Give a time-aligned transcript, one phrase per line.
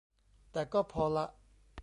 [0.51, 1.25] แต่ก็พอละ